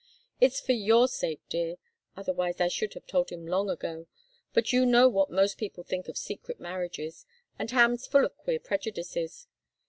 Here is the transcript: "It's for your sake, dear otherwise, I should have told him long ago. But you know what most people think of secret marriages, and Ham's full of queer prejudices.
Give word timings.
"It's 0.39 0.59
for 0.59 0.71
your 0.71 1.07
sake, 1.07 1.41
dear 1.47 1.75
otherwise, 2.17 2.59
I 2.59 2.69
should 2.69 2.95
have 2.95 3.05
told 3.05 3.29
him 3.29 3.45
long 3.45 3.69
ago. 3.69 4.07
But 4.51 4.73
you 4.73 4.83
know 4.83 5.07
what 5.07 5.29
most 5.29 5.59
people 5.59 5.83
think 5.83 6.07
of 6.07 6.17
secret 6.17 6.59
marriages, 6.59 7.27
and 7.59 7.69
Ham's 7.69 8.07
full 8.07 8.25
of 8.25 8.35
queer 8.35 8.59
prejudices. 8.59 9.45